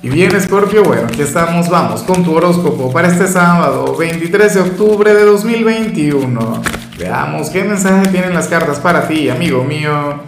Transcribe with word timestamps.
Y 0.00 0.10
bien, 0.10 0.40
Scorpio, 0.40 0.84
bueno, 0.84 1.08
aquí 1.08 1.22
estamos, 1.22 1.68
vamos 1.68 2.04
con 2.04 2.22
tu 2.22 2.32
horóscopo 2.32 2.92
para 2.92 3.08
este 3.08 3.26
sábado, 3.26 3.96
23 3.96 4.54
de 4.54 4.60
octubre 4.60 5.12
de 5.12 5.24
2021. 5.24 6.62
Veamos 6.96 7.50
qué 7.50 7.64
mensaje 7.64 8.08
tienen 8.08 8.32
las 8.32 8.46
cartas 8.46 8.78
para 8.78 9.08
ti, 9.08 9.28
amigo 9.28 9.64
mío. 9.64 10.20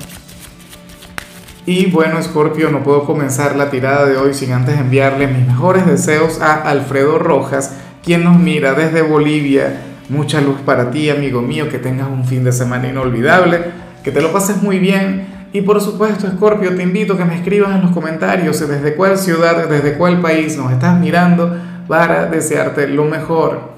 Y 1.67 1.87
bueno, 1.87 2.21
Scorpio, 2.21 2.71
no 2.71 2.83
puedo 2.83 3.05
comenzar 3.05 3.55
la 3.55 3.71
tirada 3.71 4.07
de 4.07 4.17
hoy 4.17 4.35
sin 4.35 4.51
antes 4.51 4.77
enviarle 4.77 5.29
mis 5.29 5.47
mejores 5.47 5.87
deseos 5.87 6.41
a 6.41 6.55
Alfredo 6.63 7.21
Rojas, 7.21 7.77
quien 8.03 8.25
nos 8.25 8.41
mira 8.41 8.75
desde 8.75 9.03
Bolivia. 9.03 9.83
Mucha 10.09 10.41
luz 10.41 10.59
para 10.67 10.91
ti, 10.91 11.11
amigo 11.11 11.43
mío, 11.43 11.69
que 11.69 11.79
tengas 11.79 12.09
un 12.09 12.25
fin 12.25 12.43
de 12.43 12.51
semana 12.51 12.89
inolvidable, 12.89 13.67
que 14.03 14.11
te 14.11 14.21
lo 14.21 14.33
pases 14.33 14.61
muy 14.61 14.81
bien 14.81 15.40
y 15.53 15.63
por 15.63 15.81
supuesto, 15.81 16.29
Scorpio, 16.29 16.77
te 16.77 16.83
invito 16.85 17.15
a 17.15 17.19
que 17.19 17.25
me 17.25 17.35
escribas 17.35 17.75
en 17.75 17.83
los 17.83 17.91
comentarios 17.91 18.61
desde 18.61 18.95
cuál 18.95 19.19
ciudad, 19.19 19.69
desde 19.69 19.95
cuál 19.95 20.21
país 20.21 20.57
nos 20.57 20.71
estás 20.71 20.99
mirando 21.01 21.57
para 21.89 22.27
desearte 22.27 22.87
lo 22.87 23.05
mejor. 23.05 23.73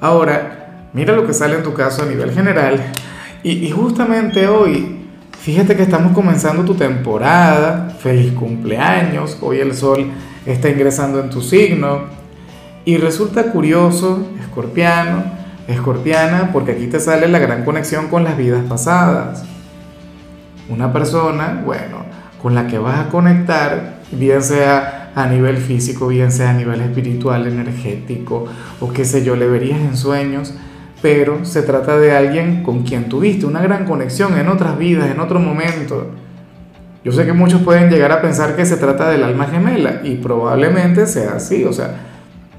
Ahora, 0.00 0.90
mira 0.92 1.16
lo 1.16 1.26
que 1.26 1.34
sale 1.34 1.56
en 1.56 1.64
tu 1.64 1.74
caso 1.74 2.02
a 2.02 2.06
nivel 2.06 2.30
general. 2.30 2.80
Y, 3.42 3.68
justamente 3.70 4.46
hoy, 4.46 5.00
fíjate 5.40 5.74
que 5.74 5.82
estamos 5.82 6.12
comenzando 6.12 6.64
tu 6.64 6.74
temporada. 6.74 7.90
Feliz 7.98 8.32
cumpleaños. 8.34 9.36
Hoy 9.40 9.58
el 9.58 9.74
sol 9.74 10.12
está 10.46 10.68
ingresando 10.68 11.18
en 11.18 11.30
tu 11.30 11.40
signo. 11.40 12.02
Y 12.84 12.98
resulta 12.98 13.50
curioso, 13.50 14.28
escorpiano, 14.40 15.24
escorpiana, 15.66 16.50
porque 16.52 16.72
aquí 16.72 16.86
te 16.86 17.00
sale 17.00 17.26
la 17.26 17.40
gran 17.40 17.64
conexión 17.64 18.06
con 18.06 18.22
las 18.22 18.36
vidas 18.36 18.62
pasadas 18.68 19.44
una 20.68 20.92
persona, 20.92 21.62
bueno, 21.64 22.04
con 22.42 22.54
la 22.54 22.66
que 22.66 22.78
vas 22.78 23.00
a 23.00 23.08
conectar, 23.08 23.98
bien 24.12 24.42
sea 24.42 25.10
a 25.14 25.26
nivel 25.26 25.56
físico, 25.56 26.08
bien 26.08 26.30
sea 26.30 26.50
a 26.50 26.54
nivel 26.54 26.80
espiritual, 26.80 27.46
energético, 27.46 28.46
o 28.80 28.92
qué 28.92 29.04
sé 29.04 29.24
yo, 29.24 29.36
le 29.36 29.48
verías 29.48 29.80
en 29.80 29.96
sueños, 29.96 30.54
pero 31.02 31.44
se 31.44 31.62
trata 31.62 31.98
de 31.98 32.12
alguien 32.12 32.62
con 32.62 32.82
quien 32.82 33.08
tuviste 33.08 33.46
una 33.46 33.60
gran 33.60 33.84
conexión 33.84 34.38
en 34.38 34.48
otras 34.48 34.78
vidas, 34.78 35.10
en 35.10 35.20
otro 35.20 35.40
momento. 35.40 36.12
Yo 37.04 37.12
sé 37.12 37.24
que 37.24 37.32
muchos 37.32 37.62
pueden 37.62 37.90
llegar 37.90 38.12
a 38.12 38.20
pensar 38.20 38.54
que 38.56 38.66
se 38.66 38.76
trata 38.76 39.08
del 39.10 39.24
alma 39.24 39.46
gemela, 39.46 40.00
y 40.04 40.16
probablemente 40.16 41.06
sea 41.06 41.32
así, 41.36 41.64
o 41.64 41.72
sea, 41.72 41.96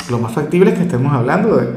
lo 0.10 0.20
más 0.20 0.34
factible 0.34 0.72
es 0.72 0.78
que 0.78 0.84
estemos 0.84 1.14
hablando 1.14 1.56
de, 1.56 1.68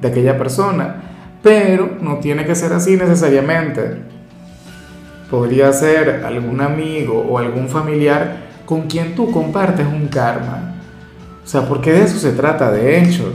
de 0.00 0.08
aquella 0.08 0.38
persona, 0.38 0.96
pero 1.42 1.98
no 2.00 2.18
tiene 2.18 2.44
que 2.44 2.54
ser 2.54 2.72
así 2.72 2.96
necesariamente 2.96 4.11
podría 5.32 5.72
ser 5.72 6.26
algún 6.26 6.60
amigo 6.60 7.18
o 7.26 7.38
algún 7.38 7.70
familiar 7.70 8.48
con 8.66 8.82
quien 8.82 9.14
tú 9.14 9.32
compartes 9.32 9.86
un 9.86 10.08
karma. 10.08 10.74
O 11.42 11.46
sea, 11.46 11.66
porque 11.66 11.90
de 11.90 12.02
eso 12.02 12.18
se 12.18 12.32
trata, 12.32 12.70
de 12.70 12.98
hecho. 12.98 13.32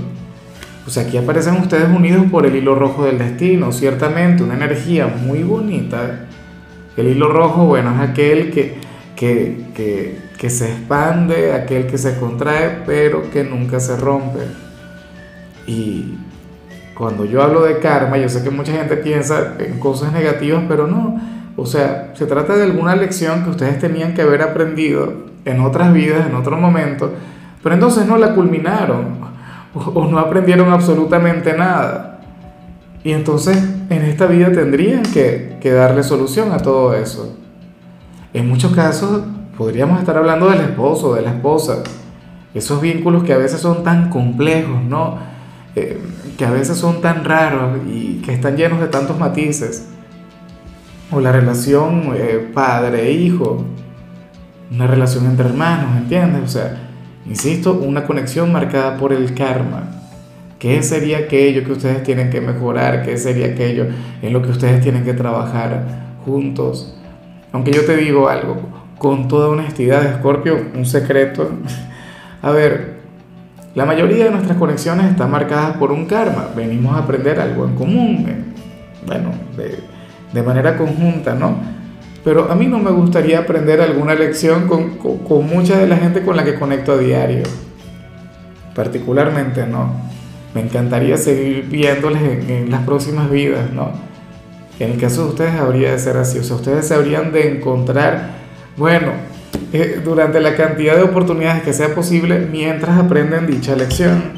Sea, 0.85 1.03
aquí 1.03 1.17
aparecen 1.17 1.55
ustedes 1.55 1.89
unidos 1.89 2.27
por 2.31 2.45
el 2.45 2.55
hilo 2.55 2.75
rojo 2.75 3.03
del 3.03 3.17
destino, 3.17 3.71
ciertamente 3.71 4.43
una 4.43 4.53
energía 4.53 5.07
muy 5.07 5.41
bonita. 5.41 6.27
El 6.95 7.07
hilo 7.07 7.33
rojo, 7.33 7.65
bueno, 7.65 7.95
es 7.95 8.09
aquel 8.11 8.51
que, 8.51 8.75
que, 9.15 9.65
que, 9.73 10.19
que 10.37 10.49
se 10.51 10.71
expande, 10.71 11.53
aquel 11.53 11.87
que 11.87 11.97
se 11.97 12.19
contrae, 12.19 12.83
pero 12.85 13.31
que 13.31 13.43
nunca 13.43 13.79
se 13.79 13.97
rompe. 13.97 14.41
Y 15.65 16.13
cuando 16.93 17.25
yo 17.25 17.41
hablo 17.41 17.63
de 17.63 17.79
karma, 17.79 18.19
yo 18.19 18.29
sé 18.29 18.43
que 18.43 18.51
mucha 18.51 18.71
gente 18.71 18.97
piensa 18.97 19.55
en 19.57 19.79
cosas 19.79 20.13
negativas, 20.13 20.63
pero 20.67 20.85
no 20.85 21.35
o 21.57 21.65
sea, 21.65 22.13
se 22.15 22.27
trata 22.27 22.55
de 22.55 22.63
alguna 22.63 22.95
lección 22.95 23.43
que 23.43 23.49
ustedes 23.49 23.79
tenían 23.79 24.13
que 24.13 24.21
haber 24.21 24.43
aprendido 24.43 25.11
en 25.43 25.59
otras 25.59 25.91
vidas, 25.91 26.27
en 26.27 26.35
otro 26.35 26.55
momento, 26.55 27.11
pero 27.63 27.73
entonces 27.73 28.05
no 28.05 28.15
la 28.17 28.35
culminaron 28.35 29.17
o, 29.73 30.05
no 30.05 30.19
aprendieron 30.19 30.71
absolutamente 30.71 31.57
nada. 31.57 32.19
Y 33.03 33.11
entonces 33.11 33.57
en 33.89 34.03
esta 34.03 34.27
vida 34.27 34.51
tendrían 34.51 35.01
que, 35.01 35.57
que 35.59 35.71
darle 35.71 36.03
solución 36.03 36.51
a 36.51 36.57
todo 36.57 36.93
eso. 36.93 37.35
En 38.33 38.47
muchos 38.47 38.73
casos 38.73 39.23
podríamos 39.57 39.99
estar 39.99 40.15
hablando 40.15 40.49
del 40.51 40.61
esposo, 40.61 41.15
de 41.15 41.23
la 41.23 41.31
esposa, 41.31 41.81
esos 42.53 42.79
vínculos 42.81 43.23
que 43.23 43.33
a 43.33 43.37
veces 43.37 43.59
son 43.59 43.83
tan 43.83 44.11
complejos, 44.11 44.83
¿no? 44.83 45.17
Eh, 45.75 45.99
que 46.37 46.45
a 46.45 46.51
veces 46.51 46.77
son 46.77 47.01
tan 47.01 47.25
raros 47.25 47.79
y 47.87 48.21
que 48.23 48.33
están 48.33 48.57
llenos 48.57 48.79
de 48.79 48.87
tantos 48.87 49.17
matices 49.17 49.87
o 51.11 51.19
la 51.19 51.31
relación 51.31 52.13
eh, 52.15 52.49
padre-hijo, 52.53 53.63
una 54.71 54.87
relación 54.87 55.25
entre 55.25 55.47
hermanos, 55.47 55.97
¿entiendes? 55.97 56.43
O 56.43 56.47
sea, 56.47 56.77
insisto, 57.25 57.73
una 57.73 58.05
conexión 58.05 58.51
marcada 58.51 58.97
por 58.97 59.13
el 59.13 59.33
karma. 59.33 59.83
¿Qué 60.59 60.81
sería 60.81 61.19
aquello 61.19 61.63
que 61.63 61.71
ustedes 61.71 62.03
tienen 62.03 62.29
que 62.29 62.41
mejorar? 62.41 63.03
¿Qué 63.03 63.17
sería 63.17 63.47
aquello 63.47 63.85
en 64.21 64.33
lo 64.33 64.41
que 64.41 64.49
ustedes 64.49 64.81
tienen 64.81 65.03
que 65.03 65.13
trabajar 65.13 66.17
juntos? 66.25 66.95
Aunque 67.51 67.71
yo 67.71 67.85
te 67.85 67.95
digo 67.95 68.27
algo, 68.27 68.57
con 68.97 69.27
toda 69.27 69.49
honestidad, 69.49 70.19
Scorpio, 70.19 70.59
un 70.75 70.85
secreto. 70.85 71.49
A 72.41 72.51
ver, 72.51 72.97
la 73.75 73.85
mayoría 73.85 74.25
de 74.25 74.31
nuestras 74.31 74.57
conexiones 74.57 75.05
están 75.05 75.29
marcadas 75.29 75.77
por 75.77 75.91
un 75.91 76.05
karma. 76.05 76.49
Venimos 76.55 76.95
a 76.95 76.99
aprender 76.99 77.39
algo 77.39 77.65
en 77.65 77.75
común. 77.75 78.25
Eh, 78.27 78.35
bueno, 79.05 79.31
de 79.55 79.96
de 80.33 80.43
manera 80.43 80.77
conjunta, 80.77 81.35
¿no? 81.35 81.57
Pero 82.23 82.51
a 82.51 82.55
mí 82.55 82.67
no 82.67 82.79
me 82.79 82.91
gustaría 82.91 83.39
aprender 83.39 83.79
alguna 83.81 84.13
lección 84.13 84.67
con, 84.67 84.97
con, 84.97 85.47
mucha 85.47 85.77
de 85.77 85.87
la 85.87 85.97
gente 85.97 86.23
con 86.23 86.35
la 86.35 86.43
que 86.43 86.55
conecto 86.55 86.93
a 86.93 86.97
diario. 86.97 87.43
Particularmente, 88.75 89.65
¿no? 89.65 89.93
Me 90.53 90.61
encantaría 90.61 91.17
seguir 91.17 91.67
viéndoles 91.69 92.21
en, 92.49 92.69
las 92.69 92.83
próximas 92.83 93.29
vidas, 93.29 93.71
¿no? 93.71 93.91
En 94.79 94.91
el 94.91 94.99
caso 94.99 95.23
de 95.23 95.29
ustedes 95.29 95.53
habría 95.55 95.91
de 95.91 95.99
ser 95.99 96.17
así, 96.17 96.37
o 96.39 96.43
sea, 96.43 96.57
ustedes 96.57 96.87
se 96.87 96.93
habrían 96.93 97.31
de 97.31 97.57
encontrar, 97.57 98.31
bueno, 98.75 99.13
eh, 99.73 100.01
durante 100.03 100.39
la 100.39 100.55
cantidad 100.55 100.95
de 100.95 101.03
oportunidades 101.03 101.63
que 101.63 101.73
sea 101.73 101.95
posible 101.95 102.47
mientras 102.51 102.99
aprenden 102.99 103.47
dicha 103.47 103.75
lección 103.75 104.36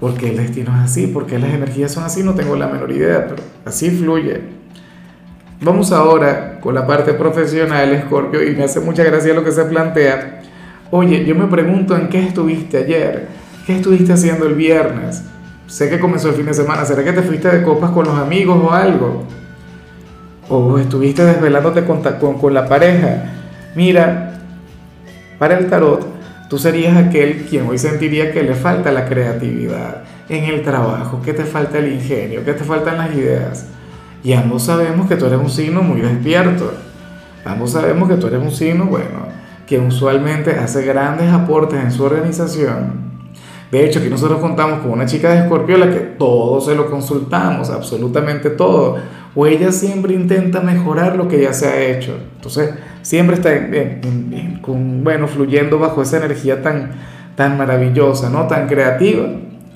porque 0.00 0.30
el 0.30 0.38
destino 0.38 0.74
es 0.76 0.90
así, 0.90 1.06
porque 1.06 1.38
las 1.38 1.50
energías 1.50 1.92
son 1.92 2.04
así, 2.04 2.22
no 2.22 2.34
tengo 2.34 2.56
la 2.56 2.66
menor 2.68 2.90
idea, 2.90 3.26
pero 3.28 3.42
así 3.66 3.90
fluye. 3.90 4.40
Vamos 5.60 5.92
ahora 5.92 6.58
con 6.60 6.74
la 6.74 6.86
parte 6.86 7.12
profesional, 7.12 8.04
Scorpio, 8.06 8.42
y 8.42 8.56
me 8.56 8.64
hace 8.64 8.80
mucha 8.80 9.04
gracia 9.04 9.34
lo 9.34 9.44
que 9.44 9.52
se 9.52 9.64
plantea. 9.66 10.40
Oye, 10.90 11.24
yo 11.26 11.34
me 11.34 11.46
pregunto 11.46 11.94
en 11.96 12.08
qué 12.08 12.26
estuviste 12.26 12.78
ayer, 12.78 13.28
qué 13.66 13.76
estuviste 13.76 14.14
haciendo 14.14 14.46
el 14.46 14.54
viernes. 14.54 15.22
Sé 15.66 15.90
que 15.90 16.00
comenzó 16.00 16.30
el 16.30 16.34
fin 16.34 16.46
de 16.46 16.54
semana, 16.54 16.86
¿será 16.86 17.04
que 17.04 17.12
te 17.12 17.22
fuiste 17.22 17.48
de 17.48 17.62
copas 17.62 17.90
con 17.90 18.06
los 18.06 18.18
amigos 18.18 18.58
o 18.60 18.72
algo? 18.72 19.24
¿O 20.48 20.78
estuviste 20.78 21.22
desvelándote 21.24 21.84
con, 21.84 22.02
con, 22.02 22.38
con 22.38 22.54
la 22.54 22.66
pareja? 22.66 23.24
Mira, 23.76 24.40
para 25.38 25.58
el 25.58 25.68
tarot, 25.68 26.19
Tú 26.50 26.58
serías 26.58 26.96
aquel 26.96 27.46
quien 27.48 27.68
hoy 27.68 27.78
sentiría 27.78 28.32
que 28.32 28.42
le 28.42 28.56
falta 28.56 28.90
la 28.90 29.04
creatividad 29.04 30.02
en 30.28 30.46
el 30.46 30.62
trabajo, 30.62 31.22
que 31.22 31.32
te 31.32 31.44
falta 31.44 31.78
el 31.78 31.92
ingenio, 31.92 32.44
que 32.44 32.54
te 32.54 32.64
faltan 32.64 32.98
las 32.98 33.14
ideas. 33.14 33.66
Y 34.24 34.32
ambos 34.32 34.64
sabemos 34.64 35.08
que 35.08 35.14
tú 35.14 35.26
eres 35.26 35.38
un 35.38 35.48
signo 35.48 35.80
muy 35.82 36.00
despierto. 36.00 36.72
Ambos 37.44 37.70
sabemos 37.70 38.08
que 38.08 38.16
tú 38.16 38.26
eres 38.26 38.42
un 38.42 38.50
signo, 38.50 38.86
bueno, 38.86 39.28
que 39.64 39.78
usualmente 39.78 40.50
hace 40.56 40.84
grandes 40.84 41.32
aportes 41.32 41.80
en 41.84 41.92
su 41.92 42.02
organización. 42.02 42.94
De 43.70 43.86
hecho, 43.86 44.00
aquí 44.00 44.10
nosotros 44.10 44.40
contamos 44.40 44.80
con 44.80 44.90
una 44.90 45.06
chica 45.06 45.30
de 45.30 45.42
Escorpio 45.42 45.78
la 45.78 45.88
que 45.88 46.00
todo 46.00 46.60
se 46.60 46.74
lo 46.74 46.90
consultamos, 46.90 47.70
absolutamente 47.70 48.50
todo. 48.50 48.96
O 49.34 49.46
ella 49.46 49.70
siempre 49.70 50.14
intenta 50.14 50.60
mejorar 50.60 51.16
lo 51.16 51.28
que 51.28 51.40
ya 51.40 51.52
se 51.52 51.68
ha 51.68 51.80
hecho. 51.80 52.16
Entonces, 52.36 52.70
siempre 53.02 53.36
está 53.36 53.50
con, 54.60 55.04
bueno, 55.04 55.28
fluyendo 55.28 55.78
bajo 55.78 56.02
esa 56.02 56.18
energía 56.18 56.62
tan, 56.62 56.90
tan 57.36 57.56
maravillosa, 57.56 58.28
¿no? 58.28 58.46
Tan 58.46 58.66
creativa. 58.66 59.26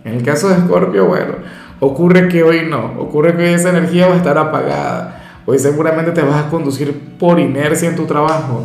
En 0.05 0.15
el 0.15 0.23
caso 0.23 0.49
de 0.49 0.57
Escorpio, 0.57 1.07
bueno, 1.07 1.35
ocurre 1.81 2.29
que 2.29 2.43
hoy 2.43 2.67
no, 2.69 2.95
ocurre 2.99 3.37
que 3.37 3.55
esa 3.55 3.71
energía 3.71 4.09
va 4.09 4.15
a 4.15 4.17
estar 4.19 4.37
apagada. 4.37 5.23
Hoy 5.47 5.59
seguramente 5.59 6.11
te 6.13 6.23
vas 6.23 6.45
a 6.45 6.51
conducir 6.51 6.99
por 7.19 7.39
inercia 7.39 7.89
en 7.89 7.97
tu 7.97 8.07
trabajo. 8.07 8.65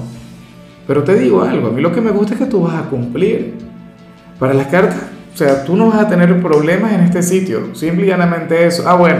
Pero 0.88 1.04
te 1.04 1.14
digo 1.16 1.44
algo, 1.44 1.68
a 1.68 1.72
mí 1.72 1.82
lo 1.82 1.92
que 1.92 2.02
me 2.02 2.12
gusta 2.12 2.34
es 2.34 2.40
que 2.40 2.46
tú 2.48 2.64
vas 2.64 2.76
a 2.76 2.90
cumplir. 2.90 3.54
Para 4.40 4.54
las 4.54 4.68
cartas, 4.68 4.98
o 5.34 5.38
sea, 5.38 5.64
tú 5.66 5.76
no 5.76 5.90
vas 5.90 6.00
a 6.00 6.08
tener 6.08 6.42
problemas 6.42 6.94
en 6.94 7.02
este 7.02 7.22
sitio, 7.22 7.76
simple 7.76 8.06
y 8.06 8.10
llanamente 8.10 8.66
eso. 8.66 8.84
Ah, 8.88 8.96
bueno, 8.96 9.20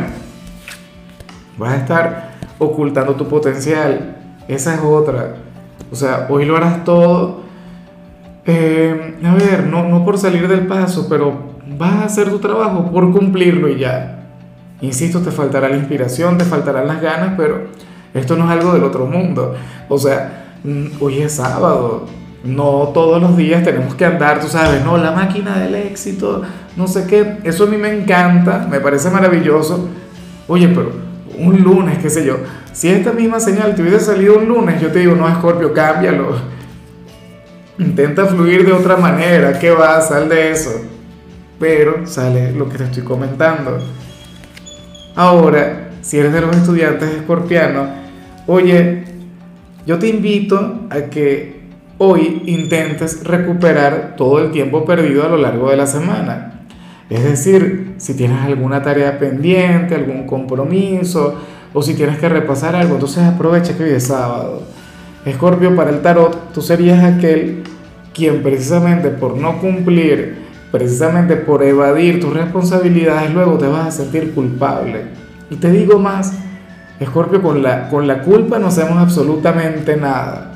vas 1.60 1.74
a 1.74 1.78
estar 1.78 2.32
ocultando 2.58 3.14
tu 3.14 3.28
potencial, 3.28 4.16
esa 4.48 4.74
es 4.74 4.82
otra. 4.82 5.36
O 5.92 5.96
sea, 5.96 6.28
hoy 6.30 6.46
lo 6.46 6.58
harás 6.58 6.84
todo. 6.84 7.42
Eh, 8.46 9.18
a 9.24 9.36
ver, 9.36 9.68
no, 9.68 9.88
no 9.88 10.06
por 10.06 10.18
salir 10.18 10.48
del 10.48 10.66
paso, 10.66 11.08
pero 11.08 11.50
vas 11.78 11.94
a 11.94 12.06
hacer 12.06 12.30
tu 12.30 12.40
trabajo 12.40 12.92
por 12.92 13.12
cumplirlo 13.12 13.68
y 13.68 13.80
ya. 13.80 14.26
Insisto, 14.82 15.20
te 15.20 15.32
faltará 15.32 15.70
la 15.70 15.76
inspiración, 15.76 16.38
te 16.38 16.46
faltarán 16.46 16.88
las 16.88 17.02
ganas, 17.02 17.34
pero 17.38 17.68
esto 18.14 18.36
no 18.36 18.46
es 18.46 18.52
algo 18.52 18.74
del 18.74 18.84
otro 18.84 19.06
mundo. 19.06 19.56
O 19.90 19.98
sea, 19.98 20.56
mm, 20.64 21.02
hoy 21.02 21.22
es 21.22 21.34
sábado. 21.34 22.06
no 22.42 22.92
todos 22.94 23.22
los 23.22 23.36
días 23.36 23.64
tenemos 23.66 23.96
que 23.96 24.06
andar, 24.06 24.40
tú 24.40 24.48
sabes, 24.48 24.82
no, 24.86 24.98
la 24.98 25.12
máquina 25.12 25.60
del 25.60 25.76
éxito, 25.76 26.42
no 26.78 26.88
sé 26.88 27.06
qué, 27.06 27.40
eso 27.44 27.66
a 27.66 27.68
mí 27.68 27.76
me 27.76 27.94
encanta, 27.94 28.66
me 28.72 28.80
parece 28.80 29.10
maravilloso. 29.10 29.90
Oye, 30.48 30.70
pero 30.70 31.09
un 31.38 31.62
lunes, 31.62 31.98
qué 32.00 32.10
sé 32.10 32.26
yo, 32.26 32.38
si 32.72 32.90
esta 32.90 33.12
misma 33.12 33.40
señal 33.40 33.76
te 33.76 33.82
hubiese 33.82 34.00
salido 34.00 34.38
un 34.38 34.48
lunes, 34.48 34.82
yo 34.82 34.92
te 34.92 35.00
digo, 35.00 35.16
no, 35.16 35.30
Scorpio, 35.36 35.74
cámbialo. 35.74 36.36
Intenta 37.78 38.26
fluir 38.26 38.66
de 38.66 38.74
otra 38.74 38.98
manera, 38.98 39.58
¿qué 39.58 39.72
va? 39.72 40.02
Sal 40.02 40.28
de 40.28 40.52
eso. 40.52 40.82
Pero 41.60 42.06
sale 42.06 42.52
lo 42.52 42.68
que 42.68 42.78
te 42.78 42.86
estoy 42.86 43.04
comentando. 43.04 43.80
Ahora, 45.16 45.92
si 46.02 46.18
eres 46.18 46.34
de 46.34 46.42
los 46.42 46.56
estudiantes 46.56 47.10
escorpianos, 47.10 47.90
oye, 48.48 49.04
yo 49.86 49.98
te 49.98 50.08
invito 50.08 50.88
a 50.90 51.10
que 51.10 51.60
hoy 51.98 52.44
intentes 52.46 53.24
recuperar 53.24 54.16
todo 54.18 54.40
el 54.40 54.52
tiempo 54.52 54.86
perdido 54.86 55.26
a 55.26 55.30
lo 55.30 55.38
largo 55.38 55.70
de 55.70 55.78
la 55.78 55.88
semana. 55.88 56.59
Es 57.10 57.24
decir, 57.24 57.96
si 57.98 58.14
tienes 58.14 58.42
alguna 58.42 58.84
tarea 58.84 59.18
pendiente, 59.18 59.96
algún 59.96 60.28
compromiso, 60.28 61.36
o 61.74 61.82
si 61.82 61.96
tienes 61.96 62.20
que 62.20 62.30
repasar 62.30 62.76
algo, 62.76 62.96
entonces 62.96 63.24
aprovecha 63.24 63.76
que 63.76 63.84
hoy 63.84 63.92
es 63.92 64.08
sábado. 64.08 64.62
Escorpio, 65.26 65.76
para 65.76 65.90
el 65.90 66.02
tarot, 66.02 66.54
tú 66.54 66.62
serías 66.62 67.04
aquel 67.04 67.64
quien 68.14 68.44
precisamente 68.44 69.10
por 69.10 69.38
no 69.38 69.60
cumplir, 69.60 70.38
precisamente 70.72 71.36
por 71.36 71.64
evadir 71.64 72.20
tus 72.20 72.34
responsabilidades, 72.34 73.34
luego 73.34 73.58
te 73.58 73.68
vas 73.68 73.88
a 73.88 73.92
sentir 73.92 74.34
culpable. 74.34 75.06
Y 75.50 75.56
te 75.56 75.72
digo 75.72 76.00
más, 76.00 76.34
Escorpio, 77.00 77.42
con 77.42 77.64
la, 77.64 77.90
con 77.90 78.08
la 78.08 78.22
culpa 78.22 78.60
no 78.60 78.68
hacemos 78.68 78.98
absolutamente 78.98 79.96
nada. 79.98 80.52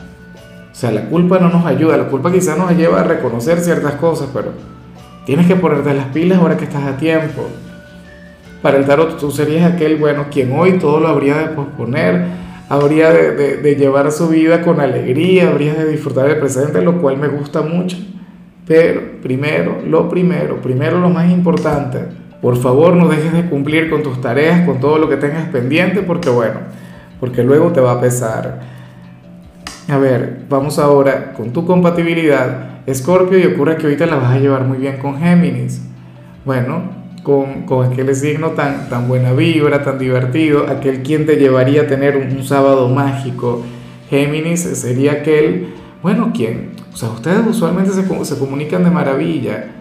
O 0.71 0.75
sea, 0.75 0.91
la 0.91 1.05
culpa 1.05 1.39
no 1.39 1.49
nos 1.49 1.65
ayuda, 1.65 1.97
la 1.97 2.07
culpa 2.07 2.31
quizás 2.31 2.57
nos 2.57 2.75
lleva 2.75 2.99
a 2.99 3.03
reconocer 3.03 3.59
ciertas 3.59 3.93
cosas, 3.93 4.27
pero 4.33 4.51
tienes 5.25 5.47
que 5.47 5.55
ponerte 5.55 5.93
las 5.93 6.07
pilas 6.07 6.39
ahora 6.39 6.57
que 6.57 6.65
estás 6.65 6.83
a 6.83 6.97
tiempo. 6.97 7.47
Para 8.61 8.77
el 8.77 8.85
tarot 8.85 9.19
tú 9.19 9.31
serías 9.31 9.71
aquel, 9.71 9.97
bueno, 9.97 10.27
quien 10.31 10.51
hoy 10.53 10.79
todo 10.79 10.99
lo 10.99 11.09
habría 11.09 11.37
de 11.37 11.47
posponer, 11.47 12.25
habría 12.69 13.11
de, 13.11 13.57
de, 13.57 13.75
llevar 13.75 14.11
su 14.11 14.29
vida 14.29 14.61
con 14.61 14.79
alegría, 14.79 15.49
habría 15.49 15.73
de 15.73 15.85
disfrutar 15.85 16.27
del 16.27 16.39
presente, 16.39 16.81
lo 16.81 17.01
cual 17.01 17.17
me 17.17 17.27
gusta 17.27 17.61
mucho. 17.61 17.97
Pero 18.65 19.21
primero, 19.21 19.79
lo 19.85 20.07
primero, 20.07 20.61
primero 20.61 20.99
lo 20.99 21.09
más 21.09 21.29
importante, 21.29 21.99
por 22.41 22.57
favor 22.57 22.93
no 22.93 23.07
dejes 23.09 23.33
de 23.33 23.49
cumplir 23.49 23.89
con 23.89 24.03
tus 24.03 24.21
tareas, 24.21 24.65
con 24.65 24.79
todo 24.79 24.97
lo 24.97 25.09
que 25.09 25.17
tengas 25.17 25.47
pendiente, 25.49 26.01
porque 26.01 26.29
bueno, 26.29 26.59
porque 27.19 27.43
luego 27.43 27.71
te 27.71 27.81
va 27.81 27.93
a 27.93 28.01
pesar. 28.01 28.61
A 29.89 29.97
ver, 29.97 30.41
vamos 30.49 30.79
ahora 30.79 31.33
con 31.33 31.51
tu 31.51 31.65
compatibilidad. 31.65 32.72
Escorpio 32.85 33.39
y 33.39 33.45
ocurre 33.45 33.77
que 33.77 33.83
ahorita 33.83 34.05
la 34.05 34.15
vas 34.15 34.31
a 34.31 34.39
llevar 34.39 34.65
muy 34.65 34.77
bien 34.77 34.97
con 34.97 35.19
Géminis. 35.19 35.81
Bueno, 36.43 36.81
con, 37.23 37.63
con, 37.63 37.91
aquel 37.91 38.13
signo 38.15 38.49
tan, 38.49 38.89
tan 38.89 39.07
buena 39.07 39.31
vibra, 39.31 39.83
tan 39.83 39.97
divertido, 39.97 40.67
aquel 40.69 41.01
quien 41.01 41.25
te 41.25 41.37
llevaría 41.37 41.83
a 41.83 41.87
tener 41.87 42.17
un, 42.17 42.43
sábado 42.43 42.89
mágico. 42.89 43.63
Géminis 44.09 44.61
sería 44.61 45.13
aquel, 45.13 45.73
bueno, 46.01 46.31
quien, 46.33 46.71
o 46.93 46.97
sea, 46.97 47.09
ustedes 47.09 47.47
usualmente 47.47 47.91
se, 47.91 48.25
se 48.25 48.37
comunican 48.37 48.83
de 48.83 48.91
maravilla. 48.91 49.71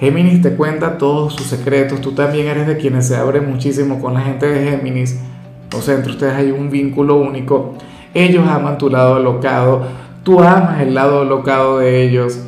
Géminis 0.00 0.42
te 0.42 0.54
cuenta 0.54 0.98
todos 0.98 1.34
sus 1.34 1.46
secretos, 1.46 2.00
tú 2.00 2.12
también 2.12 2.48
eres 2.48 2.66
de 2.66 2.76
quienes 2.76 3.06
se 3.06 3.16
abre 3.16 3.40
muchísimo 3.40 4.00
con 4.00 4.14
la 4.14 4.22
gente 4.22 4.46
de 4.46 4.70
Géminis, 4.70 5.20
o 5.76 5.80
sea, 5.80 5.94
entre 5.94 6.12
ustedes 6.12 6.34
hay 6.34 6.50
un 6.50 6.70
vínculo 6.70 7.16
único. 7.16 7.74
Ellos 8.12 8.46
aman 8.48 8.76
tu 8.76 8.90
lado 8.90 9.14
alocado, 9.14 9.84
tú 10.22 10.40
amas 10.40 10.80
el 10.80 10.94
lado 10.94 11.22
alocado 11.22 11.78
de 11.78 12.02
ellos. 12.02 12.38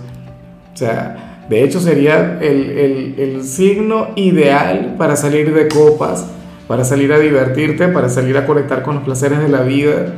O 0.72 0.76
sea, 0.76 1.44
de 1.48 1.64
hecho 1.64 1.80
sería 1.80 2.38
el, 2.40 3.14
el, 3.18 3.44
signo 3.44 4.08
ideal 4.16 4.94
para 4.96 5.16
salir 5.16 5.52
de 5.52 5.68
copas, 5.68 6.26
para 6.68 6.84
salir 6.84 7.12
a 7.12 7.18
divertirte, 7.18 7.88
para 7.88 8.08
salir 8.08 8.36
a 8.38 8.46
conectar 8.46 8.82
con 8.82 8.96
los 8.96 9.04
placeres 9.04 9.40
de 9.40 9.48
la 9.48 9.62
vida. 9.62 10.14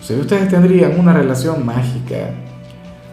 O 0.00 0.04
sea, 0.04 0.16
ustedes 0.16 0.48
tendrían 0.48 0.98
una 0.98 1.12
relación 1.12 1.64
mágica. 1.64 2.30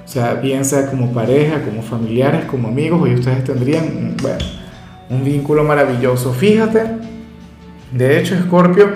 O 0.05 0.07
sea, 0.07 0.35
bien 0.35 0.63
sea 0.65 0.89
como 0.89 1.11
pareja, 1.11 1.61
como 1.63 1.81
familiares, 1.81 2.45
como 2.45 2.67
amigos, 2.67 3.09
y 3.09 3.15
ustedes 3.15 3.43
tendrían, 3.43 4.15
bueno, 4.21 4.45
un 5.09 5.23
vínculo 5.23 5.63
maravilloso. 5.63 6.33
Fíjate, 6.33 6.83
de 7.91 8.19
hecho, 8.19 8.35
Scorpio, 8.39 8.89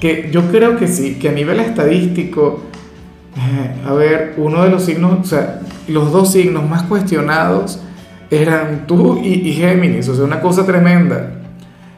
que 0.00 0.30
yo 0.32 0.50
creo 0.50 0.76
que 0.76 0.88
sí, 0.88 1.18
que 1.18 1.28
a 1.28 1.32
nivel 1.32 1.60
estadístico, 1.60 2.62
a 3.86 3.92
ver, 3.92 4.34
uno 4.36 4.62
de 4.62 4.70
los 4.70 4.84
signos, 4.84 5.20
o 5.20 5.24
sea, 5.24 5.60
los 5.86 6.12
dos 6.12 6.32
signos 6.32 6.68
más 6.68 6.82
cuestionados 6.84 7.80
eran 8.30 8.86
tú 8.86 9.18
y, 9.22 9.52
Géminis, 9.52 10.08
o 10.08 10.14
sea, 10.14 10.24
una 10.24 10.40
cosa 10.40 10.66
tremenda. 10.66 11.34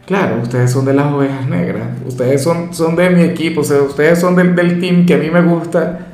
Claro, 0.07 0.41
ustedes 0.43 0.73
son 0.73 0.85
de 0.85 0.93
las 0.93 1.13
ovejas 1.13 1.47
negras, 1.49 1.89
ustedes 2.07 2.43
son, 2.43 2.75
son 2.75 2.97
de 2.97 3.11
mi 3.11 3.23
equipo, 3.23 3.61
o 3.61 3.65
sea, 3.65 3.81
ustedes 3.83 4.19
son 4.19 4.35
del, 4.35 4.55
del 4.57 4.81
team 4.81 5.07
que 5.07 5.15
a 5.15 5.19
mí 5.19 5.31
me 5.31 5.43
gusta. 5.43 6.07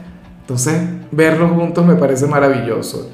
Entonces, 0.42 0.80
verlos 1.10 1.50
juntos 1.52 1.84
me 1.84 1.96
parece 1.96 2.26
maravilloso. 2.26 3.10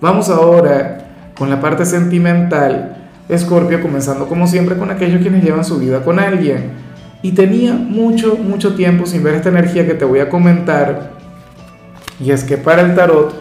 Vamos 0.00 0.28
ahora 0.28 1.06
con 1.36 1.50
la 1.50 1.60
parte 1.60 1.84
sentimental. 1.86 2.96
Escorpio 3.28 3.80
comenzando 3.82 4.28
como 4.28 4.46
siempre 4.46 4.76
con 4.76 4.90
aquellos 4.90 5.20
quienes 5.22 5.42
llevan 5.42 5.64
su 5.64 5.78
vida 5.78 6.04
con 6.04 6.18
alguien. 6.18 6.85
Y 7.22 7.32
tenía 7.32 7.72
mucho, 7.72 8.36
mucho 8.36 8.74
tiempo 8.74 9.06
sin 9.06 9.22
ver 9.22 9.34
esta 9.34 9.48
energía 9.48 9.86
que 9.86 9.94
te 9.94 10.04
voy 10.04 10.20
a 10.20 10.28
comentar. 10.28 11.12
Y 12.20 12.30
es 12.30 12.44
que 12.44 12.56
para 12.56 12.82
el 12.82 12.94
tarot, 12.94 13.34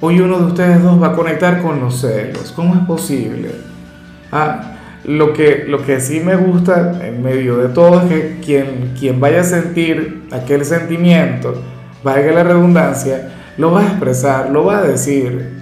hoy 0.00 0.20
uno 0.20 0.38
de 0.38 0.44
ustedes 0.46 0.82
dos 0.82 1.00
va 1.00 1.08
a 1.08 1.12
conectar 1.12 1.62
con 1.62 1.80
los 1.80 2.00
celos. 2.00 2.52
¿Cómo 2.54 2.74
es 2.74 2.80
posible? 2.80 3.50
Ah, 4.32 4.78
lo 5.04 5.32
que, 5.32 5.64
lo 5.66 5.84
que 5.84 6.00
sí 6.00 6.20
me 6.20 6.36
gusta 6.36 7.06
en 7.06 7.22
medio 7.22 7.56
de 7.58 7.68
todo 7.68 8.02
es 8.02 8.08
que 8.08 8.40
quien, 8.44 8.94
quien 8.98 9.20
vaya 9.20 9.40
a 9.40 9.44
sentir 9.44 10.24
aquel 10.32 10.64
sentimiento, 10.64 11.62
valga 12.02 12.32
la 12.32 12.44
redundancia, 12.44 13.30
lo 13.56 13.72
va 13.72 13.80
a 13.80 13.86
expresar, 13.86 14.50
lo 14.50 14.64
va 14.64 14.78
a 14.78 14.82
decir. 14.82 15.56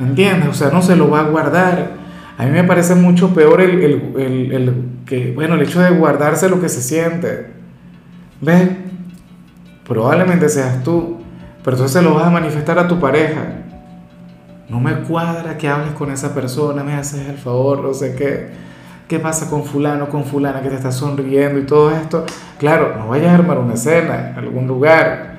¿Entiendes? 0.00 0.48
O 0.48 0.54
sea, 0.54 0.70
no 0.70 0.82
se 0.82 0.96
lo 0.96 1.10
va 1.10 1.20
a 1.20 1.28
guardar 1.28 2.03
a 2.36 2.44
mí 2.44 2.50
me 2.50 2.64
parece 2.64 2.94
mucho 2.94 3.32
peor 3.32 3.60
el, 3.60 5.00
que, 5.06 5.32
bueno, 5.32 5.54
el 5.54 5.62
hecho 5.62 5.80
de 5.80 5.90
guardarse 5.90 6.48
lo 6.48 6.60
que 6.60 6.68
se 6.68 6.82
siente. 6.82 7.46
¿Ves? 8.40 8.70
Probablemente 9.86 10.48
seas 10.48 10.82
tú, 10.82 11.18
pero 11.62 11.76
entonces 11.76 12.02
lo 12.02 12.14
vas 12.14 12.26
a 12.26 12.30
manifestar 12.30 12.78
a 12.78 12.88
tu 12.88 12.98
pareja. 12.98 13.62
No 14.68 14.80
me 14.80 14.94
cuadra 15.02 15.56
que 15.56 15.68
hables 15.68 15.92
con 15.92 16.10
esa 16.10 16.34
persona, 16.34 16.82
me 16.82 16.94
haces 16.94 17.28
el 17.28 17.36
favor, 17.36 17.80
no 17.80 17.94
sé 17.94 18.16
qué. 18.16 18.48
¿Qué 19.06 19.20
pasa 19.20 19.48
con 19.48 19.64
fulano, 19.64 20.08
con 20.08 20.24
fulana 20.24 20.62
que 20.62 20.70
te 20.70 20.76
está 20.76 20.90
sonriendo 20.90 21.60
y 21.60 21.64
todo 21.64 21.92
esto? 21.92 22.24
Claro, 22.58 22.96
no 22.98 23.08
vayas 23.08 23.28
a 23.28 23.34
armar 23.34 23.58
una 23.58 23.74
escena 23.74 24.30
en 24.30 24.38
algún 24.38 24.66
lugar. 24.66 25.34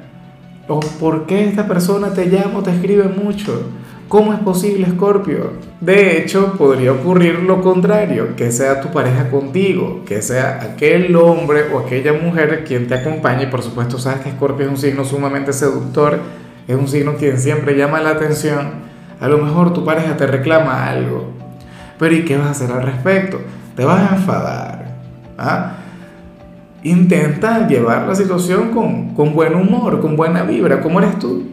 ¿O 0.67 0.79
por 0.79 1.25
qué 1.25 1.49
esta 1.49 1.67
persona 1.67 2.13
te 2.13 2.29
llama 2.29 2.59
o 2.59 2.63
te 2.63 2.71
escribe 2.71 3.05
mucho? 3.05 3.69
¿Cómo 4.07 4.33
es 4.33 4.39
posible, 4.39 4.87
Scorpio? 4.91 5.53
De 5.81 6.19
hecho, 6.19 6.53
podría 6.57 6.91
ocurrir 6.91 7.39
lo 7.39 7.61
contrario, 7.61 8.35
que 8.35 8.51
sea 8.51 8.79
tu 8.79 8.89
pareja 8.89 9.31
contigo, 9.31 10.03
que 10.05 10.21
sea 10.21 10.59
aquel 10.61 11.15
hombre 11.15 11.73
o 11.73 11.79
aquella 11.79 12.13
mujer 12.13 12.63
quien 12.67 12.87
te 12.87 12.93
acompañe. 12.93 13.47
Por 13.47 13.63
supuesto, 13.63 13.97
sabes 13.97 14.21
que 14.21 14.31
Scorpio 14.31 14.67
es 14.67 14.71
un 14.71 14.77
signo 14.77 15.03
sumamente 15.05 15.53
seductor, 15.53 16.19
es 16.67 16.75
un 16.75 16.87
signo 16.87 17.15
quien 17.15 17.39
siempre 17.39 17.75
llama 17.75 17.99
la 17.99 18.11
atención. 18.11 18.85
A 19.19 19.27
lo 19.27 19.39
mejor 19.39 19.73
tu 19.73 19.83
pareja 19.83 20.15
te 20.15 20.27
reclama 20.27 20.87
algo, 20.87 21.31
pero 21.97 22.13
¿y 22.13 22.23
qué 22.25 22.37
vas 22.37 22.47
a 22.47 22.51
hacer 22.51 22.71
al 22.71 22.83
respecto? 22.83 23.39
Te 23.75 23.85
vas 23.85 24.11
a 24.11 24.15
enfadar. 24.17 24.95
¿ah? 25.39 25.77
Intenta 26.83 27.67
llevar 27.67 28.07
la 28.07 28.13
situación 28.13 28.69
con, 28.69 29.15
con 29.15 29.33
buen 29.33 29.55
humor, 29.55 29.99
con 29.99 30.15
buena 30.15 30.43
vibra, 30.43 30.79
como 30.79 30.99
eres 30.99 31.17
tú. 31.17 31.43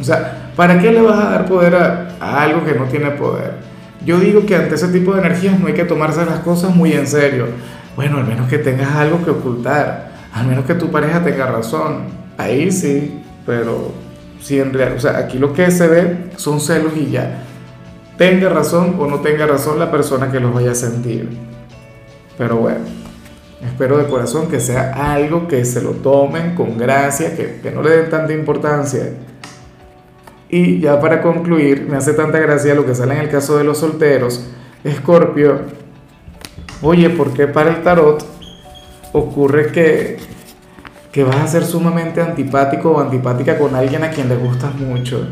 O 0.00 0.04
sea, 0.04 0.37
¿Para 0.58 0.80
qué 0.80 0.90
le 0.90 1.00
vas 1.00 1.16
a 1.16 1.30
dar 1.30 1.46
poder 1.46 1.76
a, 1.76 2.42
algo 2.42 2.64
que 2.64 2.74
no 2.74 2.86
tiene 2.86 3.12
poder? 3.12 3.52
Yo 4.04 4.18
digo 4.18 4.44
que 4.44 4.56
ante 4.56 4.74
ese 4.74 4.88
tipo 4.88 5.12
de 5.12 5.20
energías 5.20 5.56
no 5.60 5.68
hay 5.68 5.72
que 5.72 5.84
tomarse 5.84 6.26
las 6.26 6.40
cosas 6.40 6.74
muy 6.74 6.92
en 6.94 7.06
serio. 7.06 7.46
Bueno, 7.94 8.18
al 8.18 8.26
menos 8.26 8.48
que 8.48 8.58
tengas 8.58 8.90
algo 8.96 9.24
que 9.24 9.30
ocultar, 9.30 10.10
al 10.32 10.48
menos 10.48 10.64
que 10.64 10.74
tu 10.74 10.90
pareja 10.90 11.22
tenga 11.22 11.46
razón. 11.46 12.06
Ahí 12.36 12.72
sí, 12.72 13.22
pero 13.46 13.92
si 14.40 14.58
en 14.58 14.72
realidad, 14.72 14.96
o 14.96 15.00
sea, 15.00 15.18
aquí 15.18 15.38
lo 15.38 15.52
que 15.52 15.70
se 15.70 15.86
ve 15.86 16.30
son 16.34 16.60
celos 16.60 16.92
y 16.96 17.08
ya. 17.08 17.44
Tenga 18.16 18.48
razón 18.48 18.96
o 18.98 19.06
no 19.06 19.20
tenga 19.20 19.46
razón 19.46 19.78
la 19.78 19.92
persona 19.92 20.32
que 20.32 20.40
los 20.40 20.52
vaya 20.52 20.72
a 20.72 20.74
sentir. 20.74 21.28
Pero 22.36 22.56
bueno, 22.56 22.80
espero 23.64 23.96
de 23.96 24.06
corazón 24.06 24.48
que 24.48 24.58
sea 24.58 25.14
algo 25.14 25.46
que 25.46 25.64
se 25.64 25.80
lo 25.82 25.90
tomen 25.90 26.56
con 26.56 26.76
gracia, 26.76 27.36
que, 27.36 27.60
que 27.62 27.70
no 27.70 27.80
le 27.80 27.90
den 27.90 28.10
tanta 28.10 28.32
importancia 28.32 29.12
y 30.48 30.80
ya 30.80 31.00
para 31.00 31.20
concluir, 31.20 31.86
me 31.88 31.96
hace 31.96 32.14
tanta 32.14 32.38
gracia 32.38 32.74
lo 32.74 32.86
que 32.86 32.94
sale 32.94 33.14
en 33.14 33.20
el 33.20 33.28
caso 33.28 33.58
de 33.58 33.64
los 33.64 33.78
solteros. 33.78 34.46
Escorpio, 34.82 35.60
oye, 36.82 37.10
¿por 37.10 37.34
qué 37.34 37.46
para 37.46 37.70
el 37.70 37.82
tarot 37.82 38.24
ocurre 39.12 39.72
que, 39.72 40.18
que 41.12 41.24
vas 41.24 41.36
a 41.36 41.46
ser 41.46 41.64
sumamente 41.64 42.20
antipático 42.20 42.92
o 42.92 43.00
antipática 43.00 43.58
con 43.58 43.74
alguien 43.74 44.04
a 44.04 44.10
quien 44.10 44.28
le 44.28 44.36
gustas 44.36 44.74
mucho, 44.74 45.26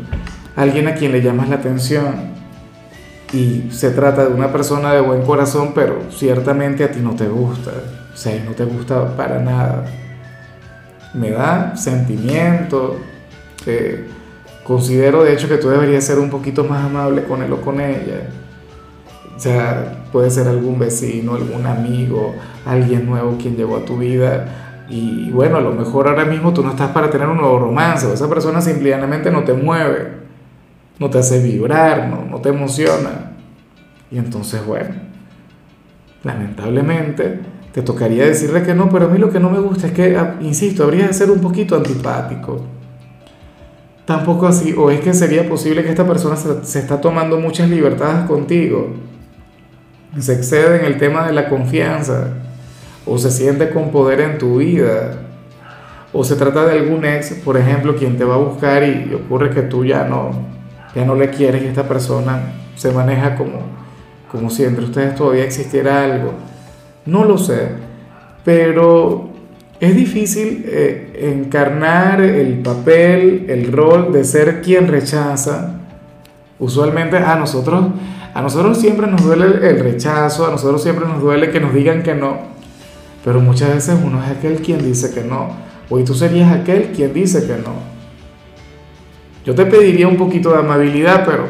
alguien 0.55 0.87
a 0.87 0.93
quien 0.93 1.11
le 1.11 1.21
llamas 1.21 1.49
la 1.49 1.55
atención. 1.55 2.37
Y 3.33 3.69
se 3.71 3.91
trata 3.91 4.25
de 4.25 4.33
una 4.33 4.53
persona 4.53 4.93
de 4.93 5.01
buen 5.01 5.23
corazón, 5.23 5.73
pero 5.75 5.99
ciertamente 6.11 6.85
a 6.85 6.91
ti 6.91 6.99
no 7.01 7.13
te 7.13 7.27
gusta. 7.27 7.71
O 8.13 8.15
sea, 8.15 8.41
no 8.45 8.51
te 8.51 8.63
gusta 8.63 9.17
para 9.17 9.39
nada. 9.39 9.83
Me 11.13 11.31
da 11.31 11.75
sentimiento. 11.75 12.97
Eh, 13.65 14.07
considero 14.67 15.23
de 15.23 15.33
hecho 15.33 15.47
que 15.47 15.57
tú 15.57 15.69
deberías 15.69 16.03
ser 16.03 16.19
un 16.19 16.29
poquito 16.29 16.65
más 16.65 16.83
amable 16.83 17.23
con 17.23 17.41
él 17.41 17.53
o 17.53 17.61
con 17.61 17.79
ella. 17.79 18.27
O 19.35 19.39
sea, 19.39 20.03
puede 20.11 20.29
ser 20.29 20.47
algún 20.47 20.77
vecino, 20.77 21.35
algún 21.35 21.65
amigo, 21.65 22.35
alguien 22.65 23.05
nuevo 23.05 23.37
quien 23.41 23.55
llegó 23.55 23.77
a 23.77 23.85
tu 23.85 23.97
vida. 23.97 24.83
Y 24.89 25.29
bueno, 25.31 25.57
a 25.57 25.61
lo 25.61 25.71
mejor 25.71 26.09
ahora 26.09 26.25
mismo 26.25 26.53
tú 26.53 26.63
no 26.63 26.71
estás 26.71 26.91
para 26.91 27.09
tener 27.09 27.29
un 27.29 27.37
nuevo 27.37 27.59
romance. 27.59 28.07
O 28.07 28.13
esa 28.13 28.27
persona 28.27 28.59
simplemente 28.59 29.31
no 29.31 29.43
te 29.43 29.53
mueve, 29.53 30.11
no 30.99 31.09
te 31.09 31.19
hace 31.19 31.41
vibrar, 31.41 32.09
no, 32.09 32.25
no 32.29 32.41
te 32.41 32.49
emociona. 32.49 33.31
Y 34.11 34.17
entonces, 34.17 34.65
bueno, 34.65 34.95
lamentablemente 36.23 37.39
te 37.71 37.81
tocaría 37.83 38.25
decirle 38.25 38.63
que 38.63 38.73
no, 38.73 38.89
pero 38.89 39.05
a 39.05 39.09
mí 39.09 39.17
lo 39.17 39.29
que 39.29 39.39
no 39.39 39.49
me 39.49 39.59
gusta 39.59 39.87
es 39.87 39.93
que, 39.93 40.17
ah, 40.17 40.35
insisto, 40.41 40.83
habría 40.83 41.07
de 41.07 41.13
ser 41.13 41.31
un 41.31 41.39
poquito 41.39 41.75
antipático. 41.75 42.76
Tampoco 44.07 44.47
así, 44.47 44.73
o 44.75 44.89
es 44.89 45.01
que 45.01 45.13
sería 45.13 45.47
posible 45.47 45.83
que 45.83 45.89
esta 45.89 46.07
persona 46.07 46.35
se, 46.37 46.79
está 46.79 46.99
tomando 46.99 47.39
muchas 47.39 47.69
libertades 47.69 48.25
contigo 48.25 48.95
se 50.19 50.33
excede 50.33 50.79
en 50.79 50.85
el 50.85 50.97
tema 50.97 51.27
de 51.27 51.33
la 51.33 51.49
confianza, 51.49 52.29
o 53.05 53.17
se 53.17 53.31
siente 53.31 53.69
con 53.69 53.91
poder 53.91 54.21
en 54.21 54.37
tu 54.37 54.57
vida, 54.57 55.19
o 56.13 56.23
se 56.23 56.35
trata 56.35 56.65
de 56.65 56.79
algún 56.79 57.05
ex, 57.05 57.33
por 57.43 57.57
ejemplo, 57.57 57.95
quien 57.95 58.17
te 58.17 58.23
va 58.23 58.35
a 58.35 58.39
buscar 58.39 58.83
y 58.83 59.13
ocurre 59.13 59.49
que 59.49 59.61
tú 59.63 59.85
ya 59.85 60.05
no, 60.05 60.31
ya 60.95 61.05
no 61.05 61.15
le 61.15 61.29
quieres 61.29 61.63
y 61.63 61.67
esta 61.67 61.87
persona 61.87 62.53
se 62.75 62.91
maneja 62.91 63.35
como, 63.35 63.59
como 64.31 64.49
si 64.49 64.63
entre 64.63 64.85
ustedes 64.85 65.15
todavía 65.15 65.43
existiera 65.43 66.03
algo. 66.03 66.33
No 67.05 67.25
lo 67.25 67.37
sé, 67.37 67.69
pero 68.43 69.29
es 69.79 69.95
difícil 69.95 70.63
eh, 70.67 71.33
encarnar 71.33 72.21
el 72.21 72.59
papel, 72.59 73.45
el 73.49 73.71
rol 73.71 74.11
de 74.11 74.23
ser 74.23 74.61
quien 74.61 74.87
rechaza. 74.87 75.79
Usualmente 76.59 77.17
a 77.17 77.35
nosotros 77.35 77.85
a 78.33 78.41
nosotros 78.43 78.77
siempre 78.77 79.07
nos 79.07 79.23
duele 79.23 79.45
el 79.67 79.79
rechazo, 79.79 80.45
a 80.45 80.51
nosotros 80.51 80.83
siempre 80.83 81.07
nos 81.07 81.19
duele 81.19 81.49
que 81.49 81.59
nos 81.59 81.73
digan 81.73 82.03
que 82.03 82.13
no, 82.13 82.37
pero 83.25 83.39
muchas 83.39 83.73
veces 83.73 83.97
uno 84.03 84.23
es 84.23 84.29
aquel 84.29 84.57
quien 84.57 84.83
dice 84.83 85.11
que 85.11 85.23
no, 85.23 85.55
Hoy 85.89 86.03
tú 86.03 86.13
serías 86.13 86.51
aquel 86.51 86.91
quien 86.91 87.13
dice 87.13 87.47
que 87.47 87.53
no. 87.53 87.73
Yo 89.45 89.55
te 89.55 89.65
pediría 89.65 90.07
un 90.07 90.17
poquito 90.17 90.51
de 90.51 90.59
amabilidad, 90.59 91.23
pero 91.25 91.47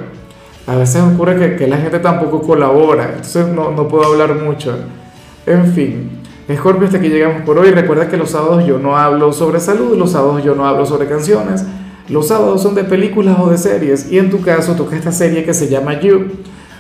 a 0.68 0.76
veces 0.76 1.02
ocurre 1.02 1.58
que, 1.58 1.68
la 1.68 1.78
gente 1.78 2.00
tampoco 2.00 2.42
colabora, 2.42 3.06
entonces 3.16 3.48
no, 3.48 3.72
no 3.72 3.88
puedo 3.88 4.06
hablar 4.06 4.36
mucho. 4.36 4.78
En 5.48 5.74
fin, 5.74 6.17
Scorpio, 6.56 6.86
hasta 6.86 7.02
que 7.02 7.10
llegamos 7.10 7.42
por 7.42 7.58
hoy. 7.58 7.72
Recuerda 7.72 8.08
que 8.08 8.16
los 8.16 8.32
sábados 8.32 8.66
yo 8.66 8.80
no 8.80 8.98
hablo 8.98 9.34
sobre 9.34 9.60
salud, 9.60 9.98
los 9.98 10.12
sábados 10.12 10.44
yo 10.44 10.56
no 10.56 10.66
hablo 10.66 10.86
sobre 10.86 11.08
canciones, 11.08 11.66
los 12.08 12.30
sábados 12.30 12.62
son 12.62 12.74
de 12.74 12.86
películas 12.86 13.38
o 13.40 13.50
de 13.50 13.58
series, 13.58 14.12
y 14.12 14.18
en 14.18 14.30
tu 14.30 14.42
caso 14.42 14.74
toca 14.74 14.96
esta 14.96 15.12
serie 15.12 15.44
que 15.44 15.54
se 15.54 15.68
llama 15.68 16.00
You. 16.00 16.28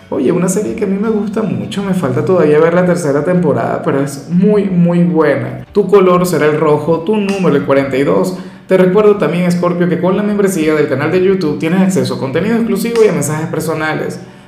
Oye, 0.09 0.31
una 0.31 0.47
serie 0.47 0.73
que 0.73 0.85
a 0.85 0.87
mí 0.87 0.97
me 0.97 1.09
gusta 1.09 1.41
mucho, 1.41 1.83
me 1.83 1.93
falta 1.93 2.23
todavía 2.23 2.59
ver 2.59 2.73
la 2.73 2.85
tercera 2.85 3.25
temporada, 3.25 3.81
pero 3.83 3.99
es 3.99 4.29
muy, 4.29 4.63
muy 4.63 5.03
buena. 5.03 5.65
Tu 5.73 5.85
color 5.85 6.25
será 6.25 6.45
el 6.45 6.57
rojo, 6.57 7.01
tu 7.01 7.17
número 7.17 7.57
el 7.57 7.65
42. 7.65 8.37
Te 8.69 8.77
recuerdo 8.77 9.17
también, 9.17 9.51
Scorpio, 9.51 9.89
que 9.89 9.99
con 9.99 10.15
la 10.15 10.23
membresía 10.23 10.75
del 10.75 10.87
canal 10.87 11.11
de 11.11 11.21
YouTube 11.21 11.59
tienes 11.59 11.81
acceso 11.81 12.15
a 12.15 12.19
contenido 12.19 12.55
exclusivo 12.55 13.03
y 13.03 13.09
a 13.09 13.11
mensajes 13.11 13.47
personales. 13.47 14.17